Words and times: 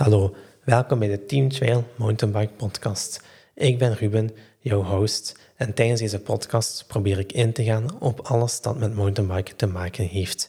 Hallo, 0.00 0.34
welkom 0.64 0.98
bij 0.98 1.08
de 1.08 1.26
Team 1.26 1.48
Trail 1.48 1.84
Mountainbike 1.96 2.52
Podcast. 2.52 3.22
Ik 3.54 3.78
ben 3.78 3.94
Ruben, 3.94 4.30
jouw 4.58 4.82
host, 4.82 5.38
en 5.56 5.74
tijdens 5.74 6.00
deze 6.00 6.20
podcast 6.20 6.84
probeer 6.86 7.18
ik 7.18 7.32
in 7.32 7.52
te 7.52 7.64
gaan 7.64 8.00
op 8.00 8.20
alles 8.20 8.60
dat 8.60 8.78
met 8.78 8.94
mountainbiken 8.94 9.56
te 9.56 9.66
maken 9.66 10.04
heeft. 10.04 10.48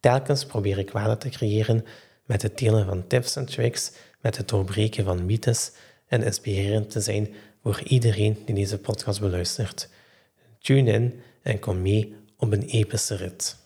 Telkens 0.00 0.46
probeer 0.46 0.78
ik 0.78 0.90
waarde 0.90 1.16
te 1.16 1.28
creëren 1.28 1.84
met 2.24 2.42
het 2.42 2.58
delen 2.58 2.86
van 2.86 3.06
tips 3.06 3.36
en 3.36 3.46
tricks, 3.46 3.92
met 4.20 4.36
het 4.36 4.48
doorbreken 4.48 5.04
van 5.04 5.26
mythes 5.26 5.72
en 6.06 6.22
inspirerend 6.22 6.90
te 6.90 7.00
zijn 7.00 7.34
voor 7.62 7.82
iedereen 7.82 8.38
die 8.44 8.54
deze 8.54 8.78
podcast 8.78 9.20
beluistert. 9.20 9.88
Tune 10.58 10.92
in 10.92 11.20
en 11.42 11.58
kom 11.58 11.82
mee 11.82 12.16
op 12.36 12.52
een 12.52 12.64
epische 12.64 13.16
rit. 13.16 13.61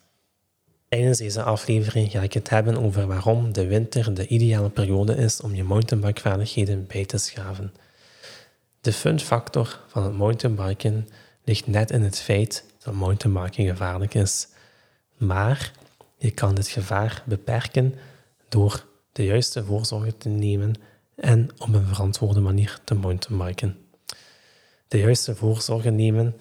Tijdens 0.89 1.19
deze 1.19 1.43
aflevering 1.43 2.11
ga 2.11 2.21
ik 2.21 2.33
het 2.33 2.51
hebben 2.51 2.77
over 2.77 3.07
waarom 3.07 3.53
de 3.53 3.67
winter 3.67 4.15
de 4.15 4.27
ideale 4.27 4.71
periode 4.71 5.17
is 5.17 5.41
om 5.41 5.55
je 5.55 5.65
mountainbikevaardigheden 5.65 6.87
bij 6.87 7.05
te 7.05 7.19
schaven. 7.19 7.73
De 8.81 8.93
fun 8.93 9.21
factor 9.21 9.81
van 9.87 10.03
het 10.03 10.17
mountainbiken 10.17 11.09
ligt 11.45 11.67
net 11.67 11.91
in 11.91 12.03
het 12.03 12.19
feit 12.19 12.65
dat 12.79 12.95
mountainbiken 12.95 13.67
gevaarlijk 13.67 14.15
is. 14.15 14.49
Maar 15.17 15.73
je 16.19 16.31
kan 16.31 16.55
dit 16.55 16.69
gevaar 16.69 17.23
beperken 17.27 17.95
door 18.49 18.85
de 19.13 19.25
juiste 19.25 19.65
voorzorgen 19.65 20.19
te 20.19 20.29
nemen 20.29 20.75
en 21.15 21.49
op 21.59 21.75
een 21.75 21.87
verantwoorde 21.87 22.41
manier 22.41 22.79
te 22.85 22.95
mountainbiken. 22.95 23.79
De 24.89 24.99
juiste 24.99 25.35
voorzorgen 25.35 25.95
nemen, 25.95 26.37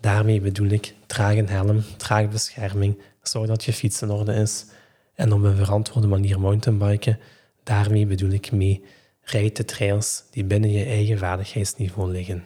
daarmee 0.00 0.40
bedoel 0.40 0.68
ik 0.68 0.94
draag 1.06 1.36
een 1.36 1.48
helm, 1.48 1.82
draag 1.96 2.28
bescherming, 2.28 2.98
zorg 3.22 3.46
dat 3.46 3.64
je 3.64 3.72
fiets 3.72 4.02
in 4.02 4.10
orde 4.10 4.32
is 4.32 4.66
en 5.14 5.32
op 5.32 5.42
een 5.42 5.56
verantwoorde 5.56 6.08
manier 6.08 6.40
mountainbiken. 6.40 7.18
Daarmee 7.62 8.06
bedoel 8.06 8.30
ik 8.30 8.52
mee, 8.52 8.84
rijd 9.22 9.56
de 9.56 9.64
trails 9.64 10.24
die 10.30 10.44
binnen 10.44 10.70
je 10.70 10.84
eigen 10.84 11.18
vaardigheidsniveau 11.18 12.10
liggen. 12.10 12.44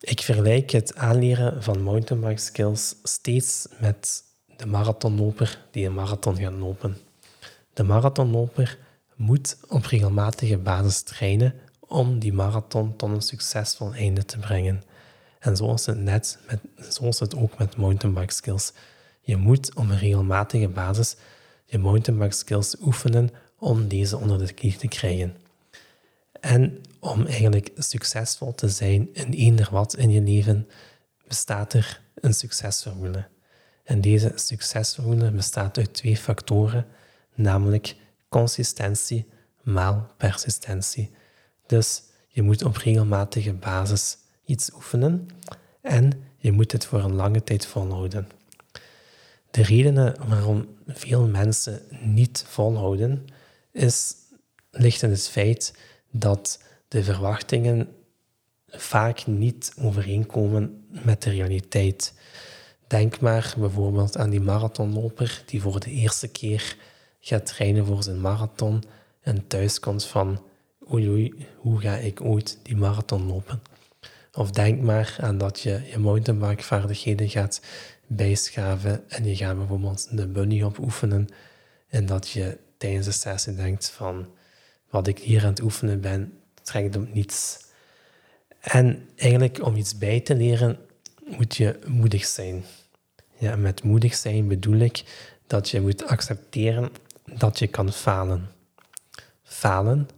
Ik 0.00 0.20
vergelijk 0.20 0.70
het 0.70 0.96
aanleren 0.96 1.62
van 1.62 1.82
mountainbike 1.82 2.40
skills 2.40 2.94
steeds 3.02 3.66
met 3.80 4.22
de 4.56 4.66
marathonloper 4.66 5.66
die 5.70 5.86
een 5.86 5.94
marathon 5.94 6.36
gaat 6.36 6.52
lopen. 6.52 6.96
De 7.72 7.82
marathonloper 7.82 8.78
moet 9.14 9.56
op 9.68 9.84
regelmatige 9.84 10.58
basis 10.58 11.02
trainen 11.02 11.54
om 11.80 12.18
die 12.18 12.32
marathon 12.32 12.96
tot 12.96 13.10
een 13.10 13.22
succesvol 13.22 13.94
einde 13.94 14.24
te 14.24 14.38
brengen. 14.38 14.82
En 15.40 15.56
zo 15.56 15.72
is 15.72 15.86
het, 15.86 15.98
net 15.98 16.38
met, 16.46 16.60
zo 16.94 17.04
is 17.04 17.18
het 17.18 17.36
ook 17.36 17.58
met 17.58 17.76
mountainbike 17.76 18.32
skills. 18.32 18.72
Je 19.20 19.36
moet 19.36 19.74
op 19.74 19.88
een 19.88 19.98
regelmatige 19.98 20.68
basis 20.68 21.16
je 21.64 21.78
mountainbike 21.78 22.34
skills 22.34 22.76
oefenen 22.80 23.30
om 23.58 23.88
deze 23.88 24.16
onder 24.16 24.38
de 24.38 24.52
knie 24.52 24.76
te 24.76 24.88
krijgen. 24.88 25.36
En 26.40 26.80
om 26.98 27.26
eigenlijk 27.26 27.70
succesvol 27.76 28.54
te 28.54 28.68
zijn 28.68 29.08
in 29.12 29.32
eender 29.32 29.68
wat 29.70 29.96
in 29.96 30.10
je 30.10 30.20
leven, 30.20 30.68
bestaat 31.26 31.72
er 31.72 32.00
een 32.14 32.34
succesformule. 32.34 33.26
En 33.84 34.00
deze 34.00 34.32
succesformule 34.34 35.30
bestaat 35.30 35.78
uit 35.78 35.94
twee 35.94 36.16
factoren, 36.16 36.86
namelijk 37.34 37.96
consistentie 38.28 39.26
maal 39.62 40.06
persistentie. 40.16 41.10
Dus 41.66 42.02
je 42.28 42.42
moet 42.42 42.64
op 42.64 42.76
regelmatige 42.76 43.52
basis 43.52 44.16
iets 44.50 44.74
oefenen 44.74 45.28
en 45.80 46.24
je 46.36 46.52
moet 46.52 46.72
het 46.72 46.86
voor 46.86 47.00
een 47.02 47.14
lange 47.14 47.44
tijd 47.44 47.66
volhouden. 47.66 48.28
De 49.50 49.62
redenen 49.62 50.16
waarom 50.28 50.68
veel 50.86 51.26
mensen 51.26 51.82
niet 52.00 52.44
volhouden, 52.46 53.24
is, 53.72 54.14
ligt 54.70 55.02
in 55.02 55.10
het 55.10 55.28
feit 55.28 55.74
dat 56.10 56.62
de 56.88 57.04
verwachtingen 57.04 57.88
vaak 58.68 59.26
niet 59.26 59.72
overeenkomen 59.82 60.86
met 60.88 61.22
de 61.22 61.30
realiteit. 61.30 62.14
Denk 62.86 63.20
maar 63.20 63.54
bijvoorbeeld 63.58 64.16
aan 64.16 64.30
die 64.30 64.40
marathonloper 64.40 65.42
die 65.46 65.60
voor 65.60 65.80
de 65.80 65.90
eerste 65.90 66.28
keer 66.28 66.76
gaat 67.20 67.46
trainen 67.46 67.86
voor 67.86 68.02
zijn 68.02 68.20
marathon 68.20 68.82
en 69.20 69.46
thuis 69.46 69.80
komt 69.80 70.04
van 70.04 70.42
oei 70.92 71.08
oei, 71.08 71.46
hoe 71.56 71.80
ga 71.80 71.96
ik 71.96 72.20
ooit 72.20 72.58
die 72.62 72.76
marathon 72.76 73.26
lopen? 73.26 73.60
Of 74.32 74.50
denk 74.50 74.80
maar 74.80 75.16
aan 75.20 75.38
dat 75.38 75.60
je 75.60 75.82
je 75.90 75.98
mountainbikevaardigheden 75.98 77.28
gaat 77.28 77.60
bijschaven 78.06 79.04
en 79.08 79.24
je 79.24 79.36
gaat 79.36 79.56
bijvoorbeeld 79.56 80.16
de 80.16 80.26
bunny 80.26 80.62
op 80.62 80.78
oefenen 80.78 81.28
en 81.88 82.06
dat 82.06 82.28
je 82.28 82.58
tijdens 82.76 83.06
de 83.06 83.12
sessie 83.12 83.54
denkt 83.54 83.90
van 83.90 84.26
wat 84.90 85.06
ik 85.06 85.18
hier 85.18 85.42
aan 85.42 85.48
het 85.48 85.62
oefenen 85.62 86.00
ben, 86.00 86.38
trekt 86.62 86.96
op 86.96 87.14
niets. 87.14 87.58
En 88.60 89.08
eigenlijk 89.16 89.64
om 89.64 89.76
iets 89.76 89.98
bij 89.98 90.20
te 90.20 90.34
leren 90.34 90.78
moet 91.24 91.56
je 91.56 91.78
moedig 91.86 92.24
zijn. 92.24 92.64
Ja, 93.38 93.56
met 93.56 93.82
moedig 93.82 94.14
zijn 94.14 94.48
bedoel 94.48 94.78
ik 94.78 95.04
dat 95.46 95.68
je 95.68 95.80
moet 95.80 96.06
accepteren 96.06 96.90
dat 97.24 97.58
je 97.58 97.66
kan 97.66 97.92
falen. 97.92 98.48
Falen, 99.42 100.08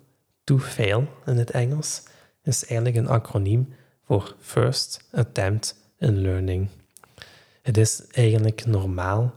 to 0.45 0.59
fail 0.59 1.09
in 1.27 1.37
het 1.37 1.51
Engels, 1.51 2.03
is 2.43 2.65
eigenlijk 2.65 2.97
een 2.97 3.09
acroniem 3.09 3.75
voor 4.13 4.35
First 4.41 5.05
Attempt 5.11 5.77
in 5.99 6.21
Learning. 6.21 6.69
Het 7.63 7.77
is 7.77 8.03
eigenlijk 8.11 8.67
normaal 8.67 9.35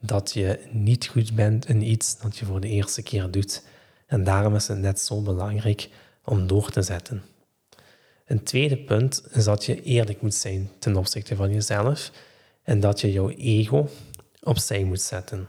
dat 0.00 0.32
je 0.32 0.60
niet 0.70 1.06
goed 1.06 1.34
bent 1.34 1.68
in 1.68 1.82
iets 1.82 2.18
dat 2.18 2.36
je 2.36 2.44
voor 2.44 2.60
de 2.60 2.68
eerste 2.68 3.02
keer 3.02 3.30
doet. 3.30 3.62
En 4.06 4.24
daarom 4.24 4.54
is 4.54 4.68
het 4.68 4.78
net 4.78 5.00
zo 5.00 5.22
belangrijk 5.22 5.88
om 6.22 6.46
door 6.46 6.70
te 6.70 6.82
zetten. 6.82 7.22
Een 8.26 8.42
tweede 8.42 8.76
punt 8.76 9.22
is 9.30 9.44
dat 9.44 9.64
je 9.64 9.82
eerlijk 9.82 10.22
moet 10.22 10.34
zijn 10.34 10.70
ten 10.78 10.96
opzichte 10.96 11.36
van 11.36 11.52
jezelf 11.52 12.10
en 12.62 12.80
dat 12.80 13.00
je 13.00 13.12
jouw 13.12 13.30
ego 13.30 13.88
opzij 14.42 14.84
moet 14.84 15.00
zetten. 15.00 15.48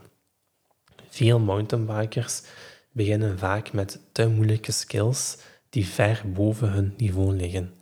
Veel 1.08 1.38
mountainbikers 1.38 2.42
beginnen 2.92 3.38
vaak 3.38 3.72
met 3.72 3.98
te 4.12 4.28
moeilijke 4.28 4.72
skills 4.72 5.36
die 5.70 5.86
ver 5.86 6.22
boven 6.34 6.70
hun 6.70 6.94
niveau 6.96 7.36
liggen. 7.36 7.76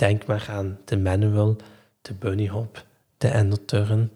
Denk 0.00 0.26
maar 0.26 0.46
aan 0.50 0.78
de 0.84 0.98
manual, 0.98 1.56
de 2.02 2.14
bunnyhop, 2.14 2.84
de 3.18 3.28
endoturn. 3.28 4.12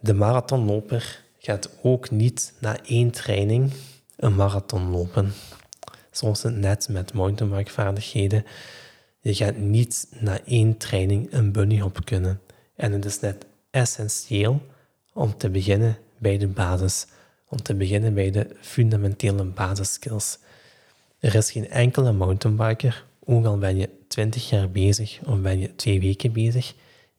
De 0.00 0.14
marathonloper 0.14 1.22
gaat 1.38 1.70
ook 1.82 2.10
niet 2.10 2.52
na 2.58 2.76
één 2.84 3.10
training 3.10 3.72
een 4.16 4.34
marathon 4.34 4.90
lopen. 4.90 5.32
Zoals 6.10 6.42
het 6.42 6.56
net 6.56 6.88
met 6.88 7.12
mountainbikevaardigheden. 7.12 8.44
Je 9.20 9.34
gaat 9.34 9.56
niet 9.56 10.08
na 10.18 10.40
één 10.44 10.76
training 10.76 11.32
een 11.32 11.52
bunnyhop 11.52 12.04
kunnen. 12.04 12.40
En 12.76 12.92
het 12.92 13.04
is 13.04 13.20
net 13.20 13.44
essentieel 13.70 14.66
om 15.12 15.36
te 15.36 15.50
beginnen 15.50 15.98
bij 16.18 16.38
de 16.38 16.48
basis. 16.48 17.06
Om 17.48 17.62
te 17.62 17.74
beginnen 17.74 18.14
bij 18.14 18.30
de 18.30 18.56
fundamentele 18.60 19.44
basisskills. 19.44 20.38
Er 21.18 21.34
is 21.34 21.50
geen 21.50 21.70
enkele 21.70 22.12
mountainbiker, 22.12 23.04
ook 23.24 23.44
al 23.44 23.58
ben 23.58 23.76
je 23.76 23.88
20 24.08 24.48
jaar 24.48 24.70
bezig 24.70 25.20
of 25.24 25.40
ben 25.40 25.58
je 25.58 25.74
twee 25.74 26.00
weken 26.00 26.32
bezig, 26.32 26.74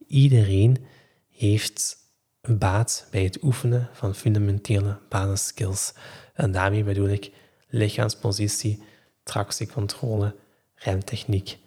iedereen 0.07 0.85
heeft 1.29 1.97
baat 2.41 3.07
bij 3.11 3.23
het 3.23 3.43
oefenen 3.43 3.89
van 3.93 4.15
fundamentele 4.15 4.97
basisskills. 5.09 5.93
En 6.33 6.51
daarmee 6.51 6.83
bedoel 6.83 7.07
ik 7.07 7.31
lichaamspositie, 7.67 8.83
tractiecontrole, 9.23 10.35
remtechniek. 10.75 11.57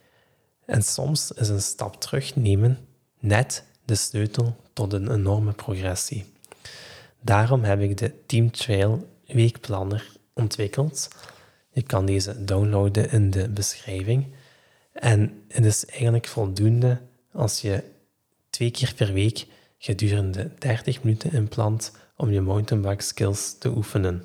En 0.67 0.83
soms 0.83 1.33
is 1.33 1.49
een 1.49 1.63
stap 1.63 2.01
terugnemen 2.01 2.79
net 3.19 3.65
de 3.85 3.95
sleutel 3.95 4.57
tot 4.73 4.93
een 4.93 5.13
enorme 5.13 5.53
progressie. 5.53 6.25
Daarom 7.21 7.65
heb 7.65 7.81
ik 7.81 7.97
de 7.97 8.13
Team 8.27 8.51
Trail 8.51 9.09
weekplanner 9.27 10.13
ontwikkeld. 10.33 11.09
Je 11.77 11.83
kan 11.83 12.07
deze 12.07 12.45
downloaden 12.45 13.11
in 13.11 13.31
de 13.31 13.49
beschrijving. 13.49 14.27
En 14.93 15.43
het 15.49 15.65
is 15.65 15.87
eigenlijk 15.87 16.27
voldoende 16.27 17.01
als 17.33 17.61
je 17.61 17.83
twee 18.51 18.71
keer 18.71 18.95
per 18.95 19.13
week 19.13 19.47
gedurende 19.79 20.51
30 20.59 21.03
minuten 21.03 21.33
inplant 21.33 21.93
om 22.17 22.31
je 22.31 22.41
mountainbike 22.41 23.03
skills 23.03 23.59
te 23.59 23.69
oefenen. 23.69 24.25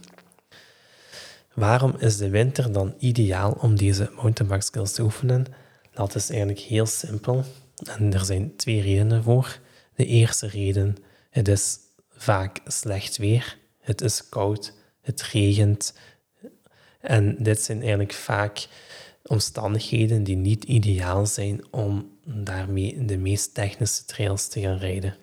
Waarom 1.53 1.95
is 1.97 2.17
de 2.17 2.29
winter 2.29 2.71
dan 2.71 2.93
ideaal 2.99 3.51
om 3.51 3.77
deze 3.77 4.11
mountainbike 4.15 4.63
skills 4.63 4.91
te 4.91 5.01
oefenen? 5.01 5.45
Dat 5.93 6.15
is 6.15 6.29
eigenlijk 6.29 6.59
heel 6.59 6.85
simpel 6.85 7.43
en 7.83 8.13
er 8.13 8.25
zijn 8.25 8.55
twee 8.55 8.81
redenen 8.81 9.23
voor. 9.23 9.59
De 9.95 10.05
eerste 10.05 10.47
reden, 10.47 10.95
het 11.29 11.47
is 11.47 11.77
vaak 12.15 12.59
slecht 12.65 13.17
weer. 13.17 13.57
Het 13.79 14.01
is 14.01 14.29
koud, 14.29 14.73
het 15.01 15.21
regent. 15.21 15.93
En 17.01 17.35
dit 17.39 17.61
zijn 17.61 17.79
eigenlijk 17.79 18.13
vaak 18.13 18.67
omstandigheden 19.23 20.23
die 20.23 20.35
niet 20.35 20.63
ideaal 20.63 21.25
zijn 21.25 21.63
om 21.71 22.09
daarmee 22.23 23.05
de 23.05 23.17
meest 23.17 23.53
technische 23.53 24.05
trails 24.05 24.47
te 24.47 24.61
gaan 24.61 24.77
rijden. 24.77 25.15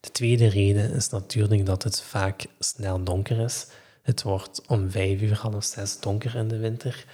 De 0.00 0.10
tweede 0.10 0.46
reden 0.46 0.92
is 0.92 1.08
natuurlijk 1.08 1.66
dat 1.66 1.82
het 1.82 2.00
vaak 2.00 2.46
snel 2.58 3.04
donker 3.04 3.38
is. 3.38 3.66
Het 4.02 4.22
wordt 4.22 4.66
om 4.66 4.90
vijf 4.90 5.20
uur, 5.20 5.34
half 5.34 5.64
zes 5.64 6.00
donker 6.00 6.34
in 6.34 6.48
de 6.48 6.58
winter. 6.58 7.04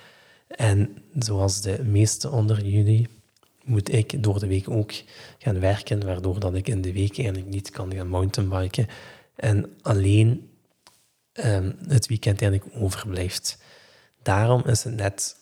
En 0.49 1.02
zoals 1.19 1.61
de 1.61 1.85
meeste 1.85 2.31
onder 2.31 2.64
jullie 2.64 3.08
moet 3.64 3.93
ik 3.93 4.23
door 4.23 4.38
de 4.41 4.47
week 4.47 4.70
ook 4.70 4.93
gaan 5.38 5.61
werken, 5.61 6.05
waardoor 6.05 6.41
dat 6.41 6.55
ik 6.55 6.69
in 6.69 6.81
de 6.81 6.93
week 6.93 7.19
eigenlijk 7.19 7.49
niet 7.49 7.70
kan 7.70 7.94
gaan 7.94 8.08
mountainbiken 8.08 8.87
en 9.37 9.76
alleen 9.82 10.50
um, 11.32 11.76
het 11.88 12.06
weekend 12.06 12.43
eigenlijk 12.43 12.82
overblijft. 12.82 13.58
Daarom 14.23 14.63
is 14.65 14.85
het 14.85 14.95
net 14.95 15.37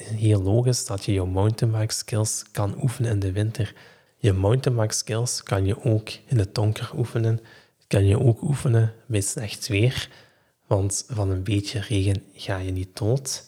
heel 0.00 0.42
logisch 0.42 0.86
dat 0.86 1.04
je 1.04 1.12
je 1.12 1.22
mountainbike 1.22 1.92
skills 1.92 2.44
kan 2.50 2.82
oefenen 2.82 3.10
in 3.10 3.18
de 3.20 3.32
winter. 3.32 3.74
Je 4.16 4.32
mountainbike 4.32 4.94
skills 4.94 5.42
kan 5.42 5.66
je 5.66 5.84
ook 5.84 6.08
in 6.26 6.38
het 6.38 6.54
donker 6.54 6.90
oefenen. 6.96 7.40
Kan 7.86 8.06
je 8.06 8.20
ook 8.20 8.42
oefenen 8.42 8.92
bij 9.06 9.20
slecht 9.20 9.68
weer, 9.68 10.10
want 10.66 11.04
van 11.08 11.30
een 11.30 11.42
beetje 11.42 11.80
regen 11.80 12.22
ga 12.34 12.56
je 12.56 12.70
niet 12.70 12.96
dood. 12.96 13.44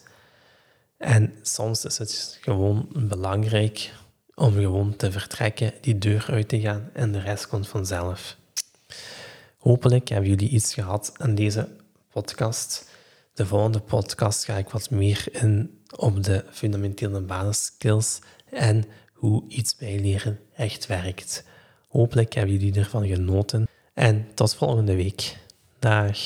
En 0.97 1.33
soms 1.41 1.85
is 1.85 1.97
het 1.97 2.37
gewoon 2.41 2.87
belangrijk 2.93 3.93
om 4.35 4.53
gewoon 4.53 4.95
te 4.95 5.11
vertrekken, 5.11 5.73
die 5.81 5.97
deur 5.97 6.25
uit 6.29 6.49
te 6.49 6.59
gaan 6.59 6.89
en 6.93 7.11
de 7.11 7.19
rest 7.19 7.47
komt 7.47 7.67
vanzelf. 7.67 8.37
Hopelijk 9.57 10.07
hebben 10.07 10.29
jullie 10.29 10.49
iets 10.49 10.73
gehad 10.73 11.11
aan 11.17 11.35
deze 11.35 11.69
podcast. 12.11 12.89
De 13.37 13.45
volgende 13.45 13.79
podcast 13.79 14.45
ga 14.45 14.57
ik 14.57 14.69
wat 14.69 14.89
meer 14.89 15.27
in 15.31 15.79
op 15.95 16.23
de 16.23 16.45
fundamentele 16.51 17.21
basisskills 17.21 18.19
en 18.49 18.85
hoe 19.13 19.43
iets 19.47 19.75
bijleren 19.75 20.39
echt 20.55 20.87
werkt. 20.87 21.43
Hopelijk 21.87 22.33
hebben 22.33 22.53
jullie 22.57 22.79
ervan 22.79 23.07
genoten 23.07 23.67
en 23.93 24.27
tot 24.33 24.55
volgende 24.55 24.95
week. 24.95 25.37
Dag. 25.79 26.17